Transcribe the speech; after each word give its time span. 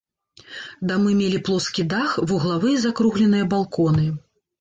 Дамы 0.91 1.11
мелі 1.19 1.41
плоскі 1.49 1.85
дах, 1.93 2.15
вуглавыя 2.31 2.79
закругленыя 2.87 3.45
балконы. 3.53 4.09